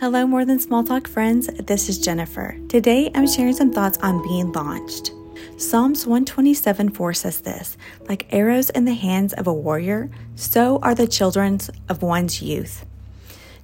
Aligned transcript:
Hello, 0.00 0.26
More 0.26 0.44
Than 0.44 0.58
Small 0.58 0.82
Talk 0.82 1.06
friends. 1.06 1.46
This 1.46 1.88
is 1.88 2.00
Jennifer. 2.00 2.58
Today 2.68 3.12
I'm 3.14 3.28
sharing 3.28 3.52
some 3.52 3.72
thoughts 3.72 3.96
on 3.98 4.24
being 4.24 4.50
launched. 4.50 5.12
Psalms 5.56 6.04
127 6.04 6.90
4 6.90 7.14
says 7.14 7.40
this 7.42 7.76
Like 8.08 8.26
arrows 8.34 8.70
in 8.70 8.86
the 8.86 8.94
hands 8.94 9.32
of 9.34 9.46
a 9.46 9.54
warrior, 9.54 10.10
so 10.34 10.80
are 10.82 10.96
the 10.96 11.06
children 11.06 11.60
of 11.88 12.02
one's 12.02 12.42
youth. 12.42 12.84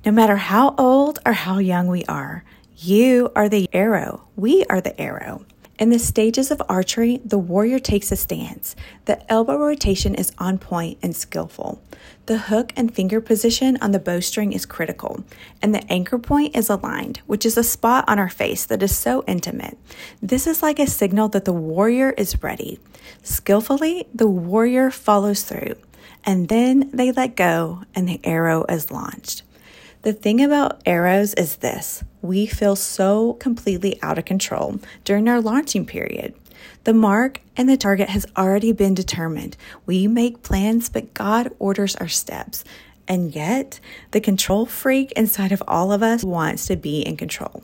No 0.06 0.12
matter 0.12 0.36
how 0.36 0.76
old 0.78 1.18
or 1.26 1.32
how 1.32 1.58
young 1.58 1.88
we 1.88 2.04
are, 2.04 2.44
you 2.76 3.32
are 3.34 3.48
the 3.48 3.68
arrow. 3.72 4.22
We 4.36 4.64
are 4.66 4.80
the 4.80 4.98
arrow. 5.00 5.44
In 5.80 5.88
the 5.88 5.98
stages 5.98 6.50
of 6.50 6.60
archery, 6.68 7.22
the 7.24 7.38
warrior 7.38 7.78
takes 7.78 8.12
a 8.12 8.16
stance. 8.16 8.76
The 9.06 9.18
elbow 9.32 9.56
rotation 9.56 10.14
is 10.14 10.30
on 10.36 10.58
point 10.58 10.98
and 11.02 11.16
skillful. 11.16 11.80
The 12.26 12.36
hook 12.36 12.74
and 12.76 12.94
finger 12.94 13.18
position 13.22 13.78
on 13.80 13.92
the 13.92 13.98
bowstring 13.98 14.52
is 14.52 14.66
critical, 14.66 15.24
and 15.62 15.74
the 15.74 15.90
anchor 15.90 16.18
point 16.18 16.54
is 16.54 16.68
aligned, 16.68 17.22
which 17.26 17.46
is 17.46 17.56
a 17.56 17.64
spot 17.64 18.04
on 18.08 18.18
our 18.18 18.28
face 18.28 18.66
that 18.66 18.82
is 18.82 18.94
so 18.94 19.24
intimate. 19.26 19.78
This 20.20 20.46
is 20.46 20.62
like 20.62 20.78
a 20.78 20.86
signal 20.86 21.30
that 21.30 21.46
the 21.46 21.52
warrior 21.54 22.10
is 22.10 22.42
ready. 22.42 22.78
Skillfully, 23.22 24.06
the 24.14 24.28
warrior 24.28 24.90
follows 24.90 25.44
through, 25.44 25.76
and 26.24 26.50
then 26.50 26.90
they 26.92 27.10
let 27.10 27.36
go, 27.36 27.84
and 27.94 28.06
the 28.06 28.20
arrow 28.22 28.66
is 28.68 28.90
launched. 28.90 29.44
The 30.02 30.12
thing 30.14 30.42
about 30.42 30.80
arrows 30.86 31.34
is 31.34 31.56
this 31.56 32.02
we 32.22 32.46
feel 32.46 32.74
so 32.74 33.34
completely 33.34 34.00
out 34.02 34.16
of 34.16 34.24
control 34.24 34.78
during 35.04 35.28
our 35.28 35.42
launching 35.42 35.84
period. 35.84 36.34
The 36.84 36.94
mark 36.94 37.40
and 37.54 37.68
the 37.68 37.76
target 37.76 38.08
has 38.08 38.24
already 38.36 38.72
been 38.72 38.94
determined. 38.94 39.58
We 39.84 40.06
make 40.06 40.42
plans, 40.42 40.88
but 40.88 41.12
God 41.12 41.52
orders 41.58 41.96
our 41.96 42.08
steps. 42.08 42.64
And 43.06 43.34
yet, 43.34 43.78
the 44.12 44.22
control 44.22 44.64
freak 44.64 45.12
inside 45.12 45.52
of 45.52 45.62
all 45.68 45.92
of 45.92 46.02
us 46.02 46.24
wants 46.24 46.66
to 46.68 46.76
be 46.76 47.02
in 47.02 47.18
control. 47.18 47.62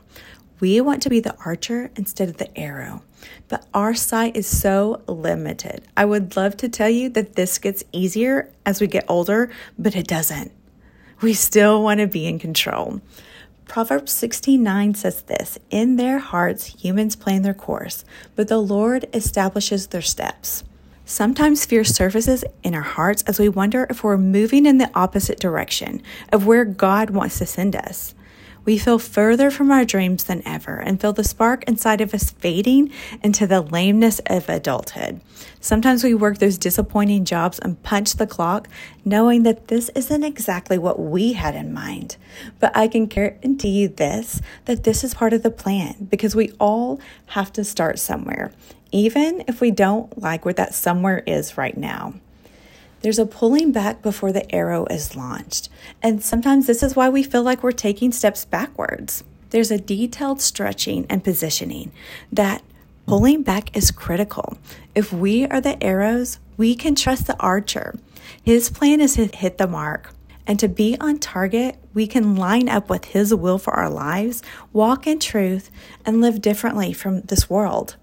We 0.61 0.81
want 0.83 1.03
to 1.03 1.11
be 1.11 1.21
the 1.21 1.37
archer 1.45 1.91
instead 1.97 2.29
of 2.29 2.37
the 2.37 2.59
arrow, 2.59 3.03
but 3.49 3.67
our 3.73 3.95
sight 3.95 4.37
is 4.37 4.47
so 4.47 5.03
limited. 5.07 5.87
I 5.97 6.05
would 6.05 6.37
love 6.37 6.57
to 6.59 6.69
tell 6.69 6.91
you 6.91 7.09
that 7.11 7.35
this 7.35 7.59
gets 7.59 7.85
easier 7.93 8.51
as 8.67 8.81
we 8.81 8.87
get 8.89 9.05
older, 9.09 9.51
but 9.79 9.97
it 9.97 10.07
doesn't 10.07 10.53
we 11.21 11.35
still 11.35 11.83
want 11.83 12.01
to 12.01 12.07
be 12.07 12.27
in 12.27 12.39
control. 12.39 13.01
Proverbs 13.67 14.13
69 14.13 14.95
says 14.95 15.23
this 15.23 15.59
In 15.71 15.97
their 15.97 16.19
hearts, 16.19 16.67
humans 16.67 17.17
plan 17.17 17.43
their 17.43 17.55
course, 17.55 18.05
but 18.35 18.49
the 18.49 18.59
Lord 18.59 19.07
establishes 19.13 19.89
their 19.89 20.03
steps. 20.03 20.63
Sometimes 21.05 21.65
fear 21.65 21.85
surfaces 21.85 22.45
in 22.65 22.75
our 22.75 22.83
hearts 22.83 23.23
as 23.29 23.39
we 23.39 23.49
wonder 23.49 23.87
if 23.89 24.03
we're 24.03 24.19
moving 24.19 24.67
in 24.67 24.79
the 24.79 24.91
opposite 24.93 25.39
direction 25.39 26.03
of 26.33 26.47
where 26.47 26.65
God 26.65 27.11
wants 27.11 27.39
to 27.39 27.47
send 27.47 27.77
us. 27.77 28.13
We 28.67 28.79
feel 28.79 28.99
further 28.99 29.51
from 29.53 29.71
our 29.71 29.85
dreams 29.85 30.25
than 30.25 30.43
ever 30.45 30.77
and 30.77 31.01
feel 31.01 31.13
the 31.13 31.23
spark 31.23 31.63
inside 31.65 32.01
of 32.01 32.13
us 32.13 32.31
fading 32.33 32.91
into 33.23 33.47
the 33.47 33.61
lameness 33.63 34.21
of 34.27 34.49
adulthood. 34.49 35.21
Sometimes 35.61 36.03
we 36.03 36.15
work 36.15 36.39
those 36.39 36.59
disappointing 36.59 37.25
jobs 37.25 37.61
and 37.61 37.81
punch 37.85 38.15
the 38.15 38.27
clock, 38.27 38.69
knowing 39.05 39.45
that 39.45 39.69
this 39.69 39.89
isn't 39.91 40.25
exactly 40.25 40.79
what 40.79 40.99
we 40.99 41.35
had 41.35 41.55
in 41.55 41.73
mind. 41.73 42.17
But 42.59 42.77
I 42.77 42.89
can 42.89 43.07
guarantee 43.07 43.71
you 43.71 43.89
this 43.89 44.43
that 44.65 44.83
this 44.83 45.05
is 45.05 45.15
part 45.15 45.33
of 45.33 45.45
the 45.45 45.51
plan 45.51 46.09
because 46.11 46.35
we 46.35 46.53
all 46.59 47.01
have 47.27 47.53
to 47.53 47.63
start 47.63 48.01
somewhere, 48.01 48.53
even 48.91 49.45
if 49.47 49.61
we 49.61 49.71
don't 49.71 50.21
like 50.21 50.45
where 50.45 50.55
that 50.55 50.75
somewhere 50.75 51.23
is 51.25 51.57
right 51.57 51.77
now. 51.77 52.15
There's 53.01 53.19
a 53.19 53.27
pulling 53.27 53.73
back 53.73 54.03
before 54.03 54.33
the 54.33 54.53
arrow 54.55 54.87
is 54.87 55.15
launched. 55.15 55.69
And 56.03 56.23
sometimes 56.23 56.67
this 56.67 56.83
is 56.83 56.97
why 56.97 57.09
we 57.09 57.23
feel 57.23 57.43
like 57.43 57.63
we're 57.63 57.73
taking 57.73 58.11
steps 58.13 58.45
backwards. 58.45 59.23
There's 59.51 59.71
a 59.71 59.79
detailed 59.79 60.41
stretching 60.41 61.07
and 61.09 61.23
positioning 61.23 61.93
that 62.33 62.63
pulling 63.07 63.43
back 63.43 63.77
is 63.77 63.91
critical. 63.91 64.59
If 64.95 65.13
we 65.13 65.47
are 65.47 65.61
the 65.61 65.83
arrows, 65.83 66.39
we 66.57 66.75
can 66.75 66.95
trust 66.95 67.27
the 67.27 67.39
archer. 67.39 67.99
His 68.43 68.71
plan 68.71 69.01
is 69.01 69.15
to 69.15 69.27
hit 69.27 69.59
the 69.59 69.67
mark. 69.67 70.13
And 70.49 70.59
to 70.61 70.69
be 70.69 70.97
on 71.01 71.19
target, 71.19 71.77
we 71.93 72.07
can 72.07 72.37
line 72.37 72.69
up 72.69 72.89
with 72.89 73.07
His 73.07 73.35
will 73.35 73.59
for 73.59 73.75
our 73.75 73.91
lives, 73.91 74.43
walk 74.73 75.07
in 75.07 75.19
truth, 75.19 75.71
and 76.05 76.21
live 76.21 76.41
differently 76.41 76.93
from 76.93 77.23
this 77.23 77.51
world. 77.51 77.97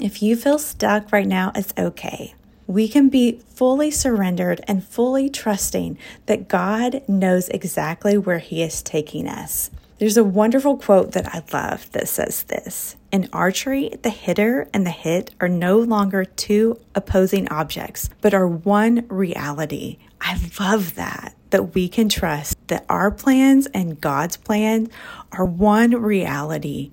If 0.00 0.20
you 0.20 0.34
feel 0.34 0.58
stuck 0.58 1.12
right 1.12 1.26
now, 1.26 1.52
it's 1.54 1.72
okay 1.78 2.34
we 2.66 2.88
can 2.88 3.08
be 3.08 3.40
fully 3.54 3.90
surrendered 3.90 4.60
and 4.66 4.84
fully 4.84 5.28
trusting 5.28 5.98
that 6.26 6.48
God 6.48 7.02
knows 7.08 7.48
exactly 7.48 8.16
where 8.16 8.38
He 8.38 8.62
is 8.62 8.82
taking 8.82 9.28
us. 9.28 9.70
There's 9.98 10.16
a 10.16 10.24
wonderful 10.24 10.76
quote 10.76 11.12
that 11.12 11.34
I 11.34 11.42
love 11.52 11.90
that 11.92 12.08
says 12.08 12.42
this 12.44 12.96
In 13.12 13.28
archery, 13.32 13.90
the 14.02 14.10
hitter 14.10 14.68
and 14.74 14.84
the 14.84 14.90
hit 14.90 15.32
are 15.40 15.48
no 15.48 15.78
longer 15.78 16.24
two 16.24 16.80
opposing 16.94 17.48
objects, 17.48 18.10
but 18.20 18.34
are 18.34 18.48
one 18.48 19.06
reality. 19.08 19.98
I 20.20 20.40
love 20.58 20.96
that, 20.96 21.34
that 21.50 21.74
we 21.74 21.88
can 21.88 22.08
trust 22.08 22.56
that 22.68 22.84
our 22.88 23.10
plans 23.10 23.66
and 23.68 24.00
God's 24.00 24.36
plans 24.36 24.88
are 25.32 25.44
one 25.44 25.92
reality 25.92 26.92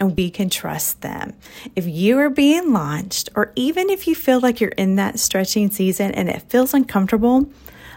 and 0.00 0.16
we 0.16 0.30
can 0.30 0.48
trust 0.48 1.00
them. 1.02 1.34
If 1.74 1.86
you 1.86 2.18
are 2.18 2.30
being 2.30 2.72
launched, 2.72 3.28
or 3.34 3.52
even 3.56 3.90
if 3.90 4.06
you 4.06 4.14
feel 4.14 4.40
like 4.40 4.60
you're 4.60 4.70
in 4.70 4.96
that 4.96 5.18
stretching 5.18 5.70
season 5.70 6.12
and 6.12 6.28
it 6.28 6.42
feels 6.42 6.74
uncomfortable, 6.74 7.50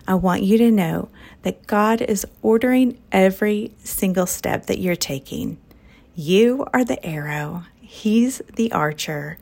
I 0.08 0.16
want 0.16 0.44
you 0.44 0.58
to 0.58 0.72
know 0.72 1.10
that 1.44 1.68
God 1.68 2.02
is 2.02 2.26
ordering 2.42 3.00
every 3.12 3.72
single 3.84 4.26
step 4.26 4.66
that 4.66 4.80
you're 4.80 4.96
taking. 4.96 5.58
You 6.16 6.66
are 6.74 6.84
the 6.84 7.04
arrow, 7.06 7.64
He's 7.80 8.42
the 8.56 8.72
archer, 8.72 9.38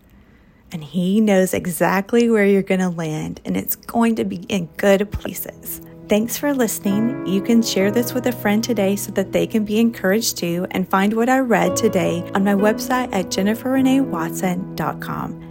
and 0.72 0.84
He 0.84 1.22
knows 1.22 1.54
exactly 1.54 2.30
where 2.30 2.46
you're 2.46 2.62
going 2.62 2.82
to 2.82 2.90
land, 2.90 3.42
and 3.46 3.56
it's 3.56 3.76
going 3.76 4.16
to 4.16 4.26
be 4.26 4.46
in 4.50 4.68
good 4.78 5.12
places. 5.12 5.82
Thanks 6.10 6.38
for 6.40 6.56
listening. 6.56 7.28
You 7.28 7.40
can 7.40 7.62
share 7.62 7.92
this 7.92 8.16
with 8.16 8.26
a 8.26 8.32
friend 8.32 8.64
today 8.64 8.96
so 8.96 9.12
that 9.12 9.32
they 9.32 9.46
can 9.46 9.64
be 9.64 9.80
encouraged 9.80 10.38
too 10.38 10.66
and 10.72 10.90
find 10.90 11.14
what 11.14 11.30
I 11.30 11.38
read 11.38 11.76
today 11.76 12.28
on 12.34 12.44
my 12.44 12.56
website 12.56 13.14
at 13.14 13.28
jenniferreneewatson.com. 13.28 15.49